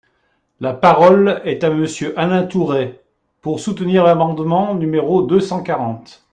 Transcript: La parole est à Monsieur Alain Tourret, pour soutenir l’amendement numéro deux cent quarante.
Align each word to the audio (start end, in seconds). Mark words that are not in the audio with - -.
La 0.59 0.73
parole 0.73 1.43
est 1.45 1.63
à 1.63 1.69
Monsieur 1.69 2.17
Alain 2.19 2.47
Tourret, 2.47 3.03
pour 3.39 3.59
soutenir 3.59 4.03
l’amendement 4.03 4.73
numéro 4.73 5.21
deux 5.21 5.39
cent 5.39 5.61
quarante. 5.61 6.25